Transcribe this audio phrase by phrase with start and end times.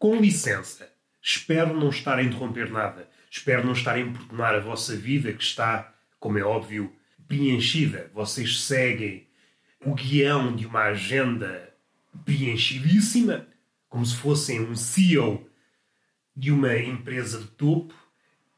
[0.00, 0.90] Com licença,
[1.22, 3.06] espero não estar a interromper nada.
[3.30, 6.90] Espero não estar a importunar a vossa vida, que está, como é óbvio,
[7.28, 8.10] preenchida.
[8.14, 9.28] Vocês seguem
[9.84, 11.70] o guião de uma agenda
[12.24, 13.46] preenchidíssima,
[13.90, 15.46] como se fossem um CEO
[16.34, 17.94] de uma empresa de topo,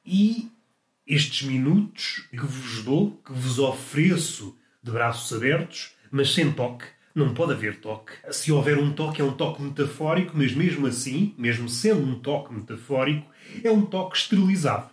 [0.07, 0.49] e
[1.05, 7.35] estes minutos que vos dou, que vos ofereço de braços abertos, mas sem toque, não
[7.35, 8.13] pode haver toque.
[8.31, 12.55] Se houver um toque, é um toque metafórico, mas mesmo assim, mesmo sendo um toque
[12.55, 13.31] metafórico,
[13.63, 14.91] é um toque esterilizado.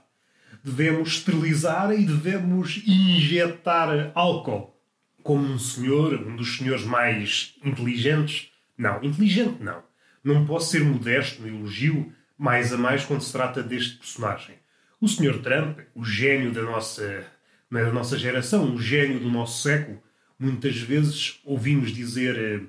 [0.63, 4.75] Devemos esterilizar e devemos injetar álcool.
[5.23, 8.51] Como um senhor, um dos senhores mais inteligentes.
[8.77, 9.83] Não, inteligente não.
[10.23, 14.55] Não posso ser modesto no elogio, mais a mais quando se trata deste personagem.
[14.99, 15.39] O Sr.
[15.41, 17.26] Trump, o gênio da nossa,
[17.71, 20.01] da nossa geração, o gênio do nosso século,
[20.40, 22.62] muitas vezes ouvimos dizer, eh,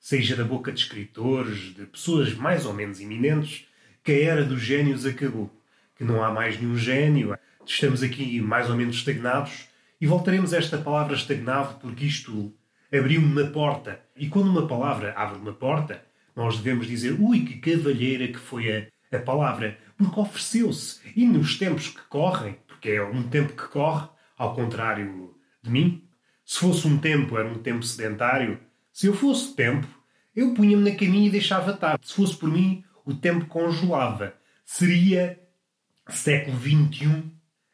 [0.00, 3.66] seja da boca de escritores, de pessoas mais ou menos eminentes,
[4.02, 5.50] que a era dos gênios acabou,
[5.96, 9.68] que não há mais nenhum gênio, estamos aqui mais ou menos estagnados
[10.00, 12.52] e voltaremos a esta palavra estagnado porque isto
[12.92, 14.00] abriu uma porta.
[14.16, 16.04] E quando uma palavra abre uma porta,
[16.36, 21.00] nós devemos dizer: ui, que cavalheira que foi a, a palavra, porque ofereceu-se.
[21.16, 26.03] E nos tempos que correm, porque é um tempo que corre, ao contrário de mim,
[26.44, 28.58] se fosse um tempo, era um tempo sedentário,
[28.92, 29.86] se eu fosse tempo,
[30.34, 31.98] eu punha-me na caminha e deixava estar.
[32.02, 34.34] Se fosse por mim, o tempo congelava.
[34.64, 35.38] Seria
[36.08, 37.24] século XXI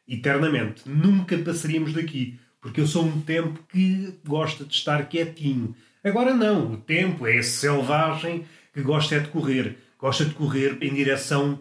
[0.07, 0.87] eternamente.
[0.87, 2.39] Nunca passaríamos daqui.
[2.59, 5.75] Porque eu sou um tempo que gosta de estar quietinho.
[6.03, 6.73] Agora não.
[6.73, 9.77] O tempo é esse selvagem que gosta é de correr.
[9.97, 11.59] Gosta de correr em direção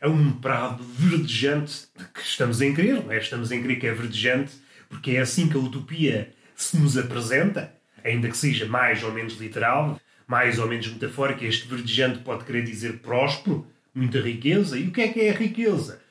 [0.00, 3.18] a um prado verdejante que estamos em crer, não é?
[3.18, 4.52] Estamos em crer que é verdejante,
[4.88, 6.32] porque é assim que a utopia
[6.62, 7.74] se nos apresenta,
[8.04, 12.62] ainda que seja mais ou menos literal mais ou menos metafórica, este verdejante pode querer
[12.62, 14.78] dizer próspero, muita riqueza.
[14.78, 16.02] E o que é que é a riqueza?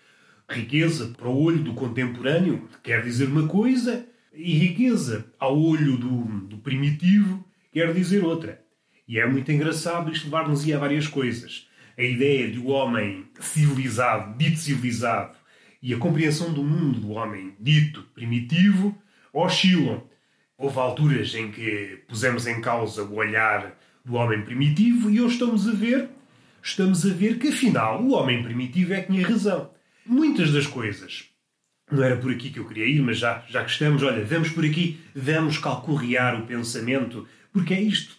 [0.50, 6.24] Riqueza, para o olho do contemporâneo, quer dizer uma coisa, e riqueza, ao olho do,
[6.48, 8.60] do primitivo, quer dizer outra.
[9.08, 11.68] E é muito engraçado isto levar-nos a várias coisas.
[11.96, 15.38] A ideia de o um homem civilizado, dito civilizado,
[15.82, 18.98] e a compreensão do mundo do homem dito primitivo
[19.32, 20.04] oscilam.
[20.60, 25.68] Houve alturas em que pusemos em causa o olhar do homem primitivo e hoje estamos
[25.68, 26.10] a ver,
[26.64, 29.70] estamos a ver que afinal o homem primitivo é que tinha razão.
[30.04, 31.26] Muitas das coisas.
[31.92, 34.50] Não era por aqui que eu queria ir, mas já, já que estamos, olha, vamos
[34.50, 38.18] por aqui, vamos calcorrear o pensamento, porque é isto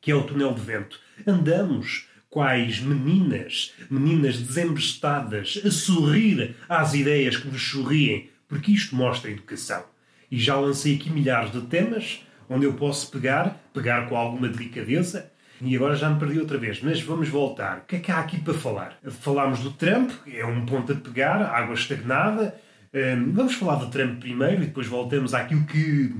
[0.00, 0.98] que é o túnel de vento.
[1.26, 9.30] Andamos quais meninas, meninas desembestadas, a sorrir às ideias que nos sorriem, porque isto mostra
[9.30, 9.84] educação.
[10.30, 15.30] E já lancei aqui milhares de temas, onde eu posso pegar, pegar com alguma delicadeza.
[15.60, 17.78] E agora já me perdi outra vez, mas vamos voltar.
[17.78, 18.98] O que é que há aqui para falar?
[19.08, 22.54] Falámos do Trump, é um ponto a pegar, água estagnada.
[22.92, 26.14] Um, vamos falar do Trump primeiro e depois voltamos àquilo que.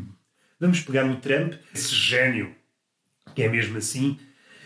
[0.59, 2.55] Vamos pegar no Trump, esse gênio,
[3.35, 4.19] que é mesmo assim,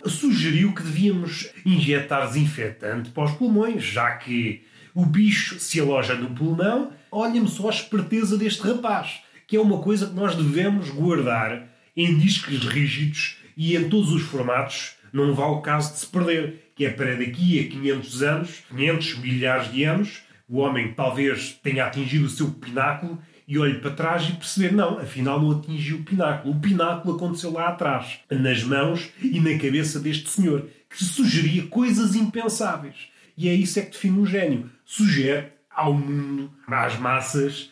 [0.07, 4.65] sugeriu que devíamos injetar desinfetante para os pulmões, já que
[4.95, 6.93] o bicho se aloja no pulmão.
[7.11, 11.67] Olha-me só a esperteza deste rapaz que é uma coisa que nós devemos guardar
[11.97, 16.71] em discos rígidos e em todos os formatos, não vá o caso de se perder,
[16.77, 21.85] que é para daqui a 500 anos, 500 milhares de anos, o homem talvez tenha
[21.85, 26.05] atingido o seu pináculo e olhe para trás e perceber, não, afinal não atingiu o
[26.05, 26.55] pináculo.
[26.55, 32.15] O pináculo aconteceu lá atrás, nas mãos e na cabeça deste senhor, que sugeria coisas
[32.15, 33.09] impensáveis.
[33.37, 34.71] E é isso é que define um gênio.
[34.85, 37.69] Sugere ao mundo, às massas,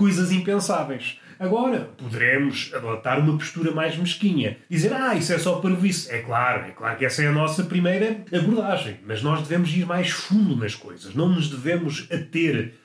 [0.00, 1.20] coisas impensáveis.
[1.38, 4.56] Agora, poderemos adotar uma postura mais mesquinha.
[4.68, 6.10] Dizer, ah, isso é só para isso.
[6.10, 8.98] É claro, é claro que essa é a nossa primeira abordagem.
[9.06, 11.14] Mas nós devemos ir mais fundo nas coisas.
[11.14, 12.76] Não nos devemos ater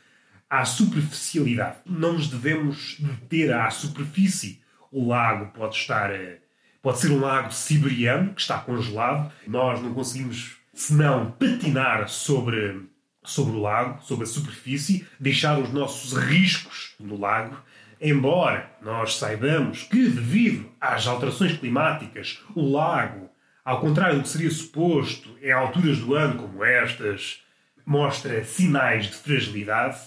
[0.50, 1.78] à superficialidade.
[1.86, 4.62] Não nos devemos deter à superfície.
[4.92, 6.12] O lago pode estar.
[6.12, 6.40] Eh,
[6.82, 9.32] pode ser um lago siberiano, que está congelado.
[9.48, 12.90] Nós não conseguimos, senão, patinar sobre
[13.25, 17.57] sobre o lago, sobre a superfície, deixar os nossos riscos no lago,
[18.00, 23.30] embora nós saibamos que, devido às alterações climáticas, o lago,
[23.63, 27.42] ao contrário do que seria suposto em alturas do ano como estas,
[27.86, 29.98] mostra sinais de fragilidade.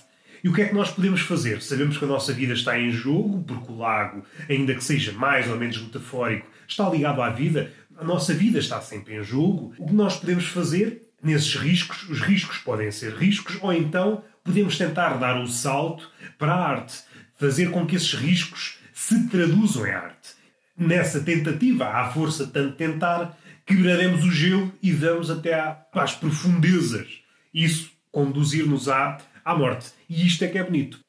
[0.42, 1.60] E o que é que nós podemos fazer?
[1.62, 5.48] Sabemos que a nossa vida está em jogo, porque o lago, ainda que seja mais
[5.48, 7.72] ou menos metafórico, está ligado à vida.
[7.96, 9.74] A nossa vida está sempre em jogo.
[9.78, 14.78] O que nós podemos fazer nesses riscos, os riscos podem ser riscos, ou então podemos
[14.78, 17.02] tentar dar o salto para a arte,
[17.36, 20.30] fazer com que esses riscos se traduzam em arte.
[20.76, 23.36] Nessa tentativa, há força tanto tentar
[23.68, 27.06] quebraremos o gelo e vamos até às profundezas.
[27.52, 29.90] Isso conduzir-nos à, à morte.
[30.08, 31.00] E isto é que é bonito.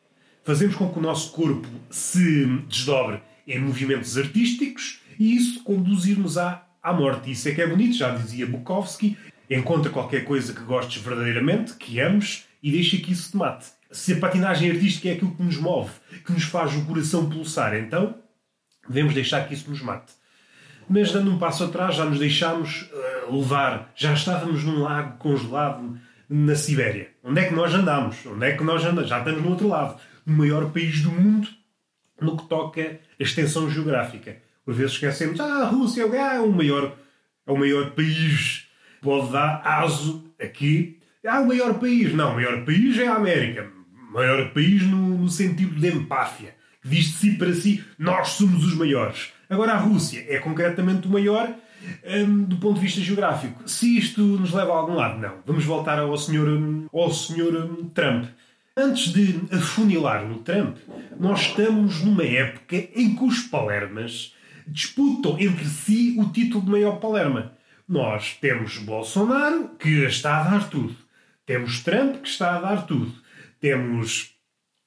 [0.43, 6.67] Fazemos com que o nosso corpo se desdobre em movimentos artísticos e isso conduzir-nos à,
[6.83, 7.31] à morte.
[7.31, 9.17] Isso é que é bonito, já dizia Bukowski.
[9.49, 13.67] Encontra qualquer coisa que gostes verdadeiramente, que ames, e deixa que isso te mate.
[13.91, 15.91] Se a patinagem artística é aquilo que nos move,
[16.23, 18.15] que nos faz o coração pulsar, então
[18.87, 20.13] devemos deixar que isso nos mate.
[20.87, 22.89] Mas dando um passo atrás, já nos deixámos
[23.27, 27.09] uh, levar, já estávamos num lago congelado na Sibéria.
[27.23, 28.23] Onde é que nós andamos?
[28.25, 29.09] Onde é que nós andamos?
[29.09, 29.99] Já estamos no outro lado.
[30.25, 31.47] No maior país do mundo
[32.21, 34.37] no que toca a extensão geográfica.
[34.65, 36.95] Por vezes esquecemos, ah, a Rússia é o maior,
[37.47, 38.67] é o maior país.
[39.01, 40.99] Pode dar aso aqui.
[41.25, 42.13] Ah, o maior país.
[42.13, 43.67] Não, o maior país é a América.
[44.09, 46.55] O maior país no, no sentido de empáfia.
[46.83, 49.31] Diz de si para si, nós somos os maiores.
[49.49, 51.53] Agora a Rússia é concretamente o maior
[52.05, 53.67] um, do ponto de vista geográfico.
[53.67, 55.35] Se isto nos leva a algum lado, não.
[55.45, 56.47] Vamos voltar ao senhor,
[56.93, 58.25] ao senhor Trump.
[58.75, 60.77] Antes de afunilar no Trump,
[61.19, 64.33] nós estamos numa época em que os Palermas
[64.65, 67.53] disputam entre si o título de maior Palerma.
[67.89, 70.95] Nós temos Bolsonaro, que está a dar tudo.
[71.45, 73.11] Temos Trump, que está a dar tudo.
[73.59, 74.35] Temos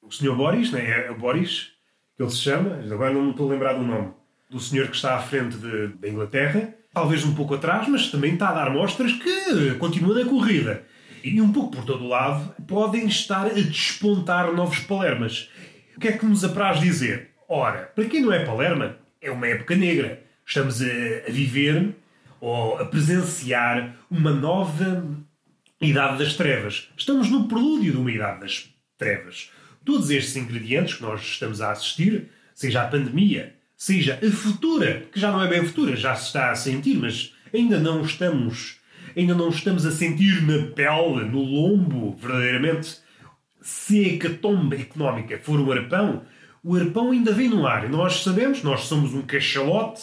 [0.00, 0.36] o Sr.
[0.36, 1.06] Boris, né?
[1.06, 1.72] é o Boris,
[2.16, 4.12] que ele se chama, agora não me estou a lembrar do nome,
[4.48, 8.50] do senhor que está à frente da Inglaterra talvez um pouco atrás, mas também está
[8.50, 10.84] a dar mostras que continua na corrida.
[11.24, 15.48] E um pouco por todo o lado podem estar a despontar novos Palermas.
[15.96, 17.30] O que é que nos apraz dizer?
[17.48, 20.22] Ora, para quem não é Palerma, é uma época negra.
[20.44, 20.86] Estamos a,
[21.28, 21.94] a viver
[22.42, 25.06] ou a presenciar uma nova
[25.80, 26.88] Idade das Trevas.
[26.96, 28.68] Estamos no prelúdio de uma Idade das
[28.98, 29.52] Trevas.
[29.84, 35.20] Todos estes ingredientes que nós estamos a assistir, seja a pandemia, seja a futura, que
[35.20, 38.78] já não é bem futura, já se está a sentir, mas ainda não estamos,
[39.16, 42.98] ainda não estamos a sentir na pele, no lombo, verdadeiramente,
[43.60, 46.24] se a hecatombe económica for o arpão,
[46.64, 47.88] o arpão ainda vem no ar.
[47.88, 50.02] Nós sabemos, nós somos um cachalote,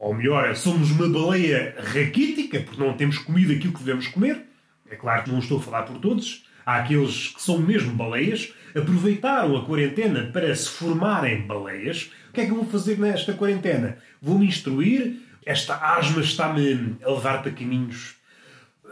[0.00, 4.46] ou melhor, somos uma baleia raquítica, porque não temos comido aquilo que devemos comer.
[4.90, 6.46] É claro que não estou a falar por todos.
[6.64, 12.10] Há aqueles que são mesmo baleias, aproveitaram a quarentena para se formarem baleias.
[12.30, 13.98] O que é que eu vou fazer nesta quarentena?
[14.22, 15.20] Vou-me instruir.
[15.44, 18.16] Esta asma está-me a levar para caminhos.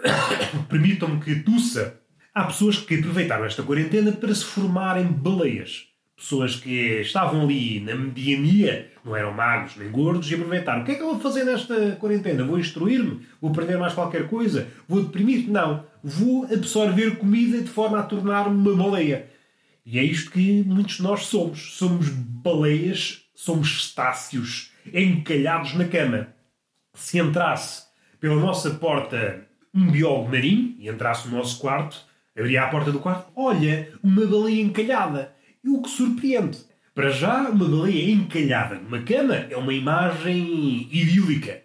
[0.69, 1.99] Permitam-me que tussa.
[2.35, 5.87] Há pessoas que aproveitaram esta quarentena para se formarem baleias.
[6.19, 10.83] Pessoas que estavam ali na mediania, não eram magros nem gordos, e aproveitaram.
[10.83, 12.43] O que é que eu vou fazer nesta quarentena?
[12.43, 13.25] Vou instruir-me?
[13.41, 14.67] Vou aprender mais qualquer coisa?
[14.89, 15.49] Vou deprimir?
[15.49, 15.87] Não.
[16.03, 19.31] Vou absorver comida de forma a tornar-me uma baleia.
[19.87, 21.77] E é isto que muitos de nós somos.
[21.77, 26.35] Somos baleias, somos estácios, encalhados na cama.
[26.95, 27.85] Se entrasse
[28.19, 32.05] pela nossa porta um biólogo marinho e entrasse no nosso quarto,
[32.37, 35.38] abria a porta do quarto, olha, uma baleia encalhada.
[35.65, 36.59] E o que surpreende?
[36.95, 41.63] Para já, uma baleia encalhada numa cama é uma imagem idílica.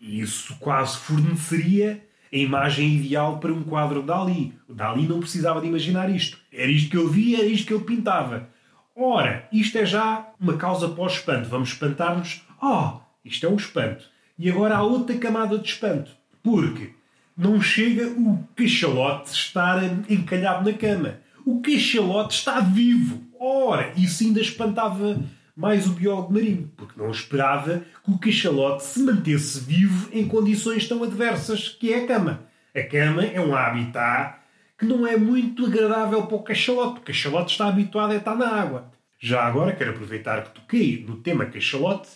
[0.00, 2.02] E isso quase forneceria
[2.32, 4.54] a imagem ideal para um quadro de Dali.
[4.68, 6.38] O Dali não precisava de imaginar isto.
[6.52, 8.48] Era isto que ele via, era isto que ele pintava.
[8.96, 11.48] Ora, isto é já uma causa pós-espanto.
[11.48, 12.42] Vamos espantar-nos.
[12.62, 14.04] Oh, isto é um espanto.
[14.38, 16.12] E agora há outra camada de espanto.
[16.42, 16.92] Porque
[17.36, 21.18] não chega o cachalote estar encalhado na cama.
[21.44, 23.29] O cachalote está vivo.
[23.42, 25.18] Ora, isso ainda espantava
[25.56, 30.86] mais o biólogo marinho, porque não esperava que o cachalote se mantesse vivo em condições
[30.86, 32.42] tão adversas que é a cama.
[32.76, 34.40] A cama é um habitat
[34.78, 37.00] que não é muito agradável para o cachalote.
[37.00, 38.92] O cachalote está habituado a estar na água.
[39.18, 42.10] Já agora quero aproveitar que toquei no tema cachalote.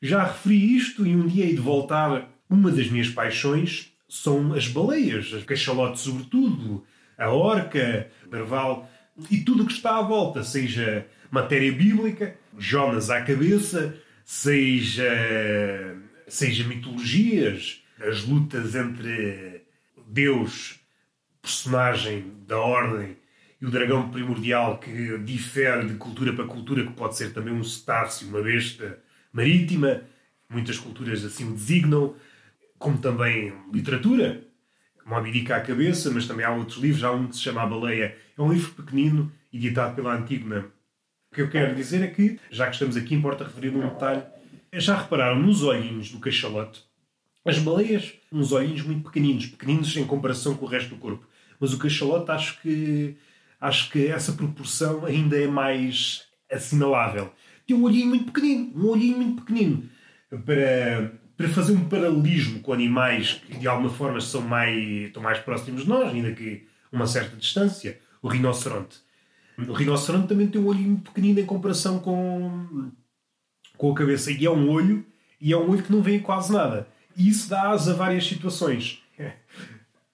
[0.00, 2.28] Já referi isto e um dia hei de voltar.
[2.48, 6.84] Uma das minhas paixões são as baleias, as cachalote sobretudo,
[7.18, 8.88] a orca, o narval
[9.30, 15.04] e tudo o que está à volta, seja matéria bíblica, Jonas à cabeça, seja,
[16.28, 19.62] seja mitologias, as lutas entre
[20.06, 20.80] Deus,
[21.42, 23.16] personagem da ordem,
[23.60, 27.62] e o dragão primordial que difere de cultura para cultura, que pode ser também um
[27.62, 28.98] cetáceo, uma besta
[29.32, 30.02] marítima,
[30.48, 32.14] muitas culturas assim o designam,
[32.78, 34.42] como também literatura,
[35.10, 37.66] Moby Dick à cabeça, mas também há outros livros, há um que se chama A
[37.66, 40.70] Baleia, é um livro pequenino, editado pela Antigma,
[41.30, 44.22] o que eu quero dizer é que, já que estamos aqui, importa referir um detalhe.
[44.72, 46.82] Já repararam nos olhinhos do cachalote?
[47.44, 51.24] As baleias, uns olhinhos muito pequeninos, pequeninos em comparação com o resto do corpo.
[51.60, 53.16] Mas o cachalote, acho que,
[53.60, 57.32] acho que essa proporção ainda é mais assinalável.
[57.64, 59.88] Tem um olhinho muito pequenino, um olhinho muito pequenino.
[60.44, 65.38] Para, para fazer um paralelismo com animais que de alguma forma são mais, estão mais
[65.38, 68.98] próximos de nós, ainda que uma certa distância, o rinoceronte.
[69.56, 72.90] O rinoceronte também tem um olho pequenino em comparação com,
[73.74, 74.30] com a cabeça.
[74.30, 75.02] E é um olho,
[75.40, 76.86] e é um olho que não vê quase nada.
[77.16, 79.02] E isso dá asa a várias situações.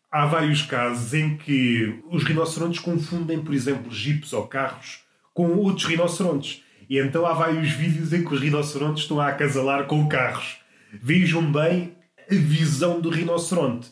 [0.08, 5.00] Há vários casos em que os rinocerontes confundem, por exemplo, jipes ou carros
[5.34, 6.62] com outros rinocerontes.
[6.88, 10.64] E então há vários vídeos em que os rinocerontes estão a acasalar com carros.
[11.02, 11.96] Vejam bem
[12.30, 13.90] a visão do rinoceronte.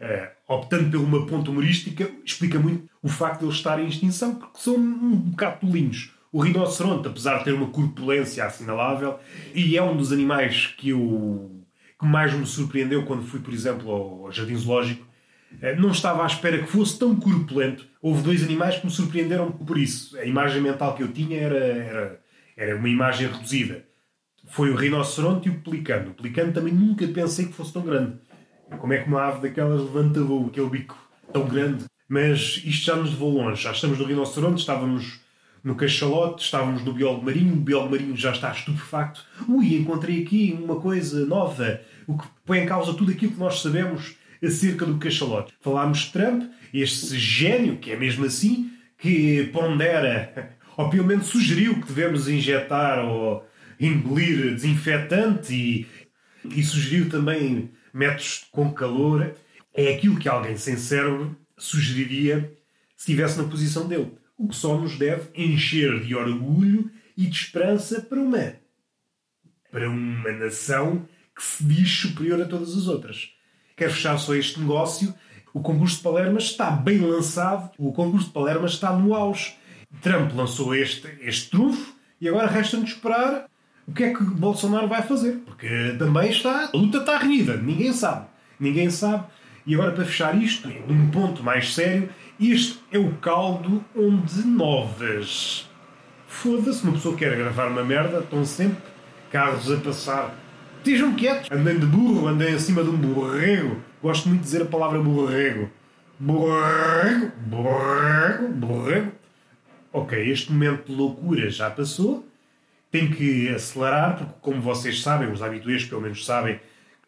[0.00, 4.34] É, optando por uma ponta humorística, explica muito o facto de eles estarem em extinção,
[4.34, 6.12] porque são um bocado tolinhos.
[6.32, 9.18] O rinoceronte, apesar de ter uma corpulência assinalável,
[9.54, 11.62] e é um dos animais que eu
[12.02, 15.06] que mais me surpreendeu quando fui, por exemplo, ao Jardim Zoológico,
[15.60, 17.86] é, não estava à espera que fosse tão corpulento.
[18.00, 20.18] Houve dois animais que me surpreenderam por isso.
[20.18, 22.20] A imagem mental que eu tinha era, era,
[22.56, 23.84] era uma imagem reduzida.
[24.52, 26.10] Foi o rinoceronte e o pelicano.
[26.10, 28.18] O pelicano também nunca pensei que fosse tão grande.
[28.78, 30.94] Como é que uma ave daquelas levanta voo, aquele bico
[31.32, 31.86] tão grande?
[32.06, 33.62] Mas isto já nos levou longe.
[33.62, 35.20] Já estamos no rinoceronte, estávamos
[35.64, 39.24] no cachalote, estávamos no biólogo marinho, o biólogo marinho já está estupefacto.
[39.48, 43.62] Ui, encontrei aqui uma coisa nova, o que põe em causa tudo aquilo que nós
[43.62, 45.54] sabemos acerca do cachalote.
[45.62, 46.42] Falámos de Trump,
[46.74, 53.02] este gênio, que é mesmo assim, que pondera, ou pelo menos sugeriu que devemos injetar
[53.02, 53.50] ou
[53.86, 55.86] engolir desinfetante e,
[56.44, 59.34] e sugeriu também métodos com calor.
[59.74, 62.52] É aquilo que alguém sem cérebro sugeriria
[62.96, 64.12] se estivesse na posição dele.
[64.36, 68.54] O que só nos deve encher de orgulho e de esperança para uma,
[69.70, 73.30] para uma nação que se diz superior a todas as outras.
[73.76, 75.14] Quero fechar só este negócio.
[75.54, 77.70] O concurso de Palermo está bem lançado.
[77.78, 79.54] O concurso de Palermo está no auge.
[80.00, 83.46] Trump lançou este, este trunfo e agora resta-nos esperar
[83.86, 85.42] o que é que Bolsonaro vai fazer.
[85.44, 86.70] Porque também está.
[86.72, 87.56] A luta está renhida.
[87.56, 88.26] Ninguém sabe.
[88.58, 89.24] Ninguém sabe.
[89.66, 92.08] E agora, para fechar isto, num ponto mais sério,
[92.40, 95.68] este é o caldo onde novas.
[96.26, 98.82] Foda-se, uma pessoa quer gravar uma merda, estão sempre
[99.30, 100.34] carros a passar.
[100.78, 101.48] Estejam quietos.
[101.50, 103.76] Andem de burro, andem acima de um borrego.
[104.02, 105.70] Gosto muito de dizer a palavra borrego.
[106.18, 109.12] Borrego, borrego, borrego.
[109.92, 112.26] Ok, este momento de loucura já passou.
[112.92, 116.60] Tenho que acelerar, porque, como vocês sabem, os habituês pelo menos sabem,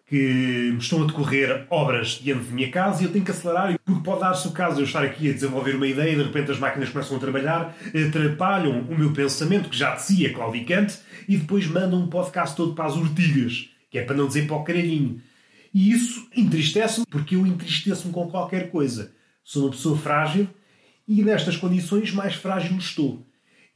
[0.06, 4.02] que estão a decorrer obras diante de minha casa e eu tenho que acelerar, porque
[4.02, 6.50] pode dar-se o caso de eu estar aqui a desenvolver uma ideia e de repente
[6.50, 7.76] as máquinas começam a trabalhar,
[8.08, 10.98] atrapalham o meu pensamento, que já de claudicante,
[11.28, 14.56] e depois mandam um podcast todo para as urtigas, que é para não dizer para
[14.56, 15.20] o caralhinho.
[15.72, 19.12] E isso entristece-me, porque eu entristeço-me com qualquer coisa.
[19.42, 20.48] Sou uma pessoa frágil
[21.06, 23.22] e nestas condições mais frágil estou.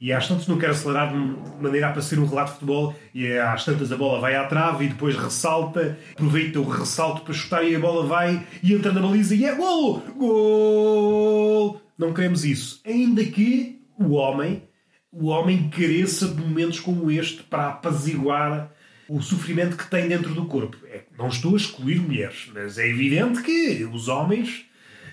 [0.01, 3.33] E às tantas não quero acelerar de maneira a parecer um relato de futebol e
[3.33, 7.65] às tantas a bola vai à trave e depois ressalta, aproveita o ressalto para chutar
[7.65, 10.01] e a bola vai e entra na baliza e é gol!
[10.15, 11.81] Gol!
[11.97, 12.79] Não queremos isso.
[12.85, 14.63] Ainda que o homem,
[15.11, 18.71] o homem careça de momentos como este para apaziguar
[19.09, 20.77] o sofrimento que tem dentro do corpo.
[20.85, 24.65] É, não estou a excluir mulheres, mas é evidente que os homens,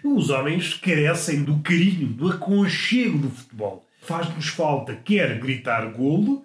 [0.04, 6.44] os homens carecem do carinho, do aconchego do futebol faz-nos falta quer gritar golo,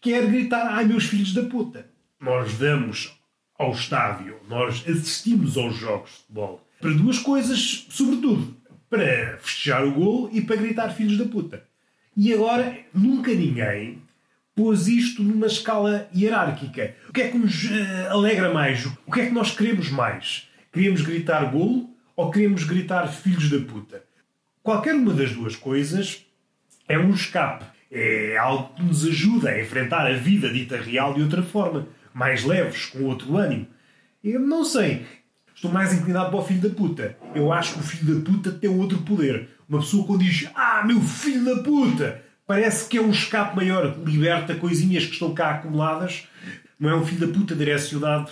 [0.00, 1.86] quer gritar ai meus filhos da puta.
[2.20, 3.18] Nós damos
[3.58, 8.56] ao estádio, nós assistimos aos jogos de futebol para duas coisas, sobretudo,
[8.88, 11.62] para festejar o golo e para gritar filhos da puta.
[12.16, 14.02] E agora nunca ninguém
[14.54, 16.96] pôs isto numa escala hierárquica.
[17.08, 18.84] O que é que nos uh, alegra mais?
[19.06, 20.48] O que é que nós queremos mais?
[20.72, 24.02] Queremos gritar golo ou queremos gritar filhos da puta?
[24.62, 26.26] Qualquer uma das duas coisas
[26.90, 27.64] é um escape.
[27.90, 32.44] É algo que nos ajuda a enfrentar a vida dita real de outra forma, mais
[32.44, 33.66] leves, com outro ânimo.
[34.22, 35.06] Eu não sei.
[35.54, 37.16] Estou mais inclinado para o filho da puta.
[37.34, 39.48] Eu acho que o filho da puta tem outro poder.
[39.68, 42.22] Uma pessoa quando diz Ah, meu filho da puta!
[42.46, 46.26] Parece que é um escape maior, liberta coisinhas que estão cá acumuladas.
[46.78, 48.30] Não é um filho da puta direcionado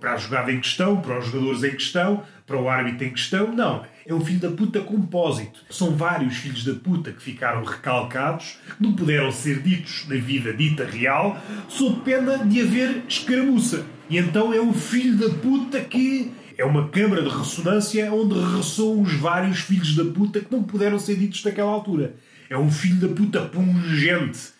[0.00, 3.52] para a jogada em questão, para os jogadores em questão, para o árbitro em questão.
[3.52, 5.60] Não é um filho da puta compósito.
[5.70, 10.84] São vários filhos da puta que ficaram recalcados, não puderam ser ditos na vida dita
[10.84, 13.86] real, sob pena de haver escaramuça.
[14.10, 19.02] E então é um filho da puta que é uma câmara de ressonância onde ressoam
[19.02, 22.14] os vários filhos da puta que não puderam ser ditos naquela altura.
[22.50, 24.50] É um filho da puta pungente.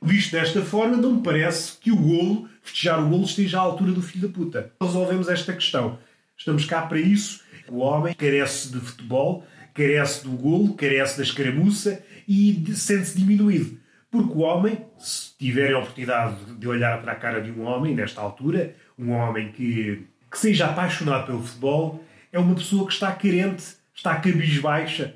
[0.00, 3.90] Visto desta forma, não me parece que o golo, festejar o golo, esteja à altura
[3.90, 4.72] do filho da puta.
[4.80, 5.98] Resolvemos esta questão.
[6.36, 7.40] Estamos cá para isso
[7.70, 13.78] o homem carece de futebol, carece do golo, carece da escaramuça e sente-se diminuído.
[14.10, 17.94] Porque o homem, se tiverem a oportunidade de olhar para a cara de um homem
[17.94, 23.12] nesta altura, Um homem que, que seja apaixonado pelo futebol é uma pessoa que está
[23.12, 23.62] carente,
[23.94, 25.14] está cabisbaixa.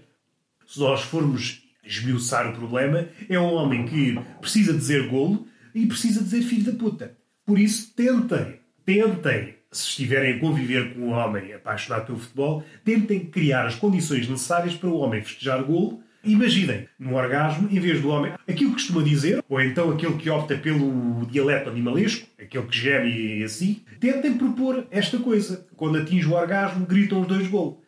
[0.66, 6.22] Se nós formos esmiuçar o problema, é um homem que precisa dizer golo e precisa
[6.22, 7.16] dizer filho da puta.
[7.44, 13.26] Por isso, tentem, tentem, se estiverem a conviver com um homem apaixonado pelo futebol, tentem
[13.26, 18.08] criar as condições necessárias para o homem festejar golo Imaginem, no orgasmo, em vez do
[18.08, 22.78] homem, aquilo que costuma dizer, ou então aquele que opta pelo dialeto animalesco, aquele que
[22.78, 25.66] geme assim, tentem propor esta coisa.
[25.74, 27.82] Quando atinge o orgasmo, gritam os dois gol.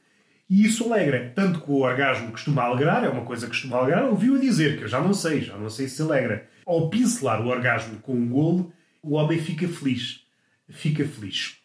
[0.50, 1.32] E isso alegra.
[1.32, 4.78] Tanto que o orgasmo costuma alegrar, é uma coisa que costuma alegrar, ouviu a dizer,
[4.78, 6.48] que eu já não sei, já não sei se alegra.
[6.66, 10.22] Ao pincelar o orgasmo com um golo, o homem fica feliz.
[10.68, 11.63] Fica feliz.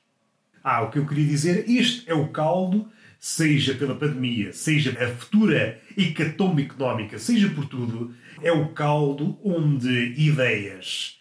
[0.63, 2.89] Ah, o que eu queria dizer, este é o caldo
[3.19, 10.13] seja pela pandemia, seja a futura hecatombe económica, seja por tudo, é o caldo onde
[10.17, 11.19] ideias,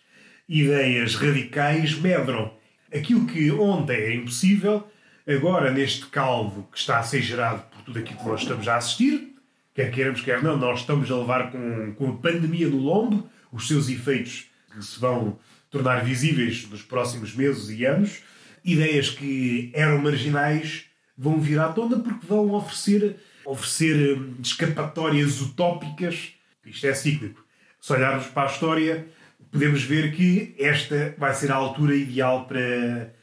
[0.49, 2.57] ideias radicais medram.
[2.95, 4.89] Aquilo que ontem era impossível,
[5.27, 8.77] agora neste caldo que está a ser gerado por tudo aquilo que nós estamos a
[8.77, 9.35] assistir,
[9.75, 13.67] quer queiramos, quer não, nós estamos a levar com, com a pandemia no lombo, os
[13.67, 18.23] seus efeitos que se vão tornar visíveis nos próximos meses e anos,
[18.65, 20.89] ideias que eram marginais
[21.19, 26.35] vão vir à tona porque vão oferecer, oferecer hum, escapatórias utópicas.
[26.65, 27.45] Isto é cíclico.
[27.81, 29.09] Se olharmos para a história,
[29.51, 33.15] podemos ver que esta vai ser a altura ideal para,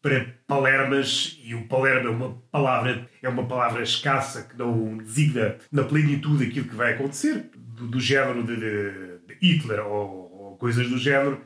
[0.00, 5.56] para palermas, e o palerma é uma palavra, é uma palavra escassa que não designa
[5.72, 10.88] na plenitude aquilo que vai acontecer, do, do género de, de Hitler ou, ou, coisas
[10.88, 11.40] do género,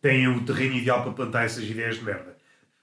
[0.00, 2.33] têm o terreno ideal para plantar essas ideias de merda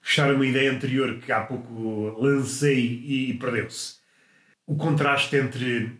[0.02, 3.94] fechar uma ideia anterior que há pouco lancei e perdeu-se.
[4.66, 5.92] O contraste entre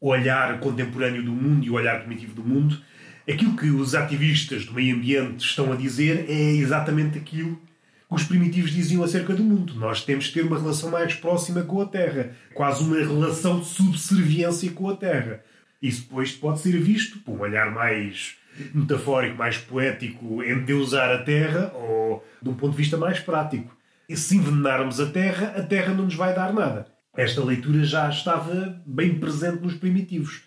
[0.00, 2.80] o olhar contemporâneo do mundo e o olhar primitivo do mundo,
[3.28, 8.24] aquilo que os ativistas do meio ambiente estão a dizer é exatamente aquilo que os
[8.24, 9.74] primitivos diziam acerca do mundo.
[9.74, 13.66] Nós temos que ter uma relação mais próxima com a Terra, quase uma relação de
[13.66, 15.42] subserviência com a Terra.
[15.80, 18.36] Isso depois pode ser visto por um olhar mais
[18.74, 23.76] metafórico, mais poético, endeusar a Terra, ou de um ponto de vista mais prático.
[24.08, 26.86] E se envenenarmos a Terra, a Terra não nos vai dar nada.
[27.16, 30.42] Esta leitura já estava bem presente nos primitivos.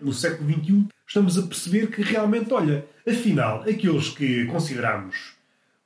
[0.00, 5.32] No século XXI, estamos a perceber que realmente, olha, afinal, aqueles que consideramos,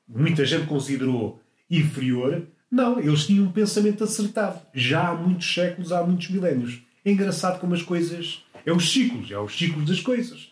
[0.07, 1.41] muita gente considerou
[1.71, 4.61] inferior, não, eles tinham um pensamento acertado.
[4.75, 6.83] Já há muitos séculos, há muitos milénios.
[7.05, 8.45] É engraçado como as coisas.
[8.65, 10.52] É os ciclos, é os ciclos das coisas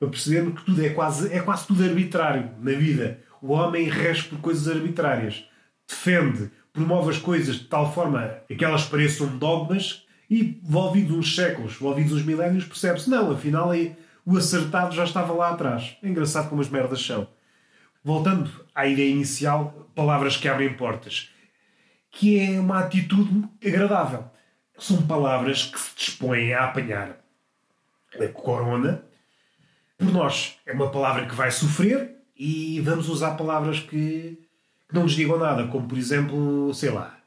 [0.00, 3.20] para percebermos que tudo é quase, é quase tudo arbitrário na vida.
[3.42, 5.44] O homem rege por coisas arbitrárias.
[5.86, 11.74] Defende, promove as coisas de tal forma que elas pareçam dogmas e, envolvidos uns séculos,
[11.74, 15.98] envolvidos uns milénios, percebe-se, não, afinal é, o acertado já estava lá atrás.
[16.02, 17.28] É engraçado como as merdas são.
[18.02, 21.28] Voltando à ideia inicial, palavras que abrem portas,
[22.10, 24.24] que é uma atitude agradável.
[24.78, 27.18] São palavras que se dispõem a apanhar
[28.18, 29.09] a corona
[30.00, 30.56] por nós.
[30.66, 34.38] É uma palavra que vai sofrer e vamos usar palavras que,
[34.88, 37.18] que não nos digam nada, como por exemplo, sei lá,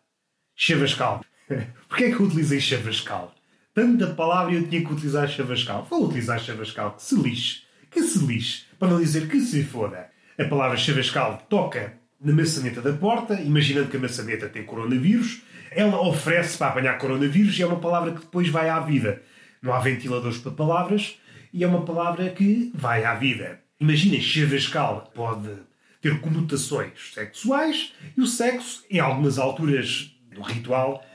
[0.55, 1.23] chavascal.
[1.88, 3.33] Porquê é que eu utilizei chavascal?
[3.73, 5.88] Tanta palavra eu tinha que utilizar chavascal.
[5.89, 6.91] Vou utilizar chavascal.
[6.91, 7.62] Que se lixe.
[7.89, 8.63] Que se lixe.
[8.77, 10.09] Para não dizer que se foda.
[10.38, 15.41] A palavra chavascal toca na maçaneta da porta, imaginando que a maçaneta tem coronavírus.
[15.71, 19.21] Ela oferece para apanhar coronavírus e é uma palavra que depois vai à vida.
[19.62, 21.17] Não há ventiladores para palavras,
[21.53, 23.59] e é uma palavra que vai à vida.
[23.79, 25.49] Imaginem, chavascal pode
[26.01, 31.05] ter conotações sexuais e o sexo, em algumas alturas do ritual,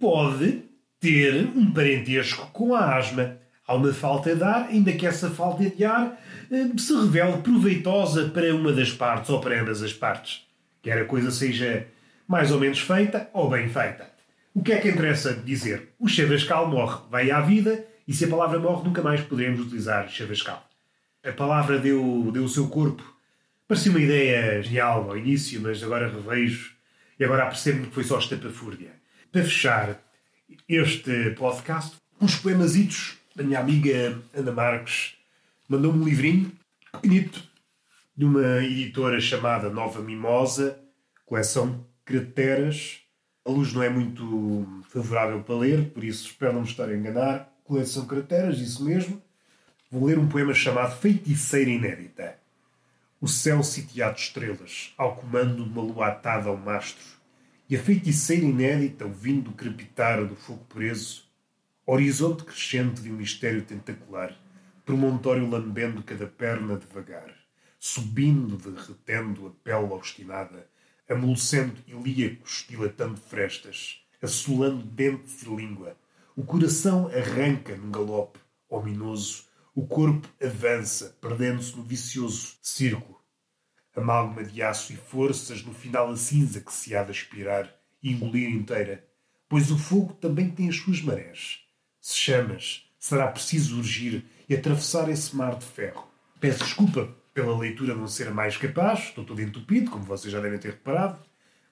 [0.00, 0.62] pode
[0.98, 3.36] ter um parentesco com a asma.
[3.66, 6.18] Há uma falta de ar, ainda que essa falta de ar
[6.50, 10.46] eh, se revele proveitosa para uma das partes ou para ambas as partes.
[10.82, 11.86] Quer a coisa seja
[12.26, 14.10] mais ou menos feita ou bem feita.
[14.54, 15.90] O que é que interessa dizer?
[15.98, 20.08] O chavascal morre, vai à vida e se a palavra morre, nunca mais poderemos utilizar
[20.08, 20.68] chavascal.
[21.24, 23.02] A palavra deu, deu o seu corpo.
[23.68, 26.72] Parecia uma ideia genial ao início, mas agora revejo
[27.18, 28.90] e agora apercebo-me que foi só estapafúrdia.
[29.30, 30.02] Para fechar
[30.68, 35.14] este podcast, uns poemasitos da minha amiga Ana Marques
[35.68, 36.52] mandou-me um livrinho
[37.00, 37.42] bonito
[38.16, 40.78] de uma editora chamada Nova Mimosa,
[41.24, 42.98] coleção Crateras.
[43.44, 46.94] A luz não é muito favorável para ler, por isso espero não me estar a
[46.94, 49.22] enganar coleção Crateras, isso mesmo,
[49.90, 52.38] vou ler um poema chamado Feiticeira Inédita.
[53.18, 57.02] O céu sitiado de estrelas, ao comando de uma lua atada ao mastro,
[57.70, 61.24] e a feiticeira inédita ouvindo o crepitar do fogo preso,
[61.86, 64.38] horizonte crescente de um mistério tentacular,
[64.84, 67.34] promontório lambendo cada perna devagar,
[67.80, 70.68] subindo, derretendo a pele obstinada,
[71.08, 75.96] amolecendo ilíacos, dilatando frestas, assolando dentes e língua.
[76.34, 83.20] O coração arranca num galope ominoso, o corpo avança, perdendo-se no vicioso círculo.
[83.94, 87.70] Amálgama de aço e forças, no final a cinza que se há de aspirar
[88.02, 89.06] e engolir inteira,
[89.46, 91.66] pois o fogo também tem as suas marés.
[92.00, 96.08] Se chamas, será preciso urgir e atravessar esse mar de ferro.
[96.40, 100.58] Peço desculpa pela leitura não ser mais capaz, estou todo entupido, como vocês já devem
[100.58, 101.22] ter reparado.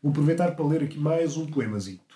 [0.03, 2.15] Vou aproveitar para ler aqui mais um poemazito.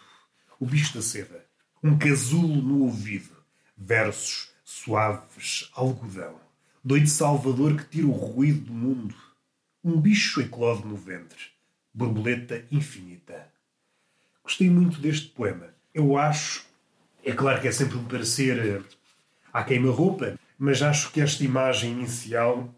[0.61, 1.44] O Bicho da Seda.
[1.87, 3.37] Um casulo no ouvido.
[3.77, 6.41] Versos suaves, algodão.
[6.83, 9.15] Doido Salvador que tira o ruído do mundo.
[9.85, 11.39] Um bicho eclode no ventre.
[11.93, 13.53] Borboleta infinita.
[14.43, 15.75] Gostei muito deste poema.
[15.93, 16.65] Eu acho,
[17.23, 18.83] é claro que é sempre um parecer eh,
[19.53, 22.75] à queima-roupa, mas acho que esta imagem inicial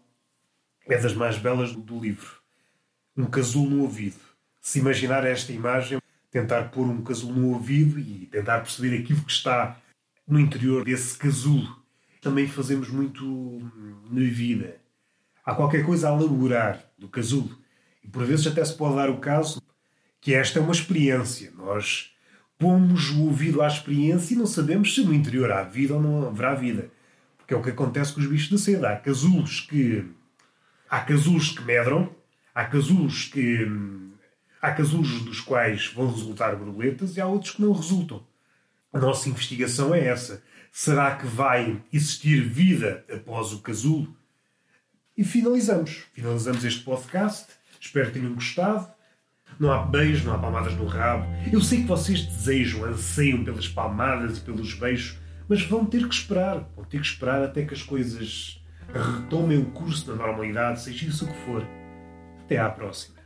[0.85, 2.41] é das mais belas do livro.
[3.15, 4.19] Um casulo no ouvido.
[4.59, 5.97] Se imaginar esta imagem,
[6.31, 9.77] tentar pôr um casulo no ouvido e tentar perceber aquilo que está
[10.27, 11.81] no interior desse casulo.
[12.21, 13.25] Também fazemos muito
[14.09, 14.77] na vida.
[15.45, 17.57] Há qualquer coisa a elaborar do casulo.
[18.03, 19.61] E por vezes até se pode dar o caso
[20.19, 21.51] que esta é uma experiência.
[21.55, 22.13] Nós
[22.57, 26.27] pomos o ouvido à experiência e não sabemos se no interior há vida ou não
[26.27, 26.89] haverá vida.
[27.37, 28.89] Porque é o que acontece com os bichos da seda.
[28.89, 30.05] Há casulos que
[30.89, 32.09] Há casulos que medram,
[32.55, 33.67] há casulos que.
[34.67, 38.21] Há casulos dos quais vão resultar borboletas e há outros que não resultam.
[38.91, 40.43] A nossa investigação é essa.
[40.73, 44.13] Será que vai existir vida após o casulo?
[45.17, 46.03] E finalizamos.
[46.11, 47.47] Finalizamos este podcast.
[47.79, 48.91] Espero que tenham gostado.
[49.57, 51.25] Não há beijos, não há palmadas no rabo.
[51.49, 56.13] Eu sei que vocês desejam, anseiam pelas palmadas e pelos beijos, mas vão ter que
[56.13, 56.69] esperar.
[56.75, 58.61] Vão ter que esperar até que as coisas
[58.93, 61.65] retomem o curso da normalidade, seja isso o que for.
[62.43, 63.16] Até à próxima.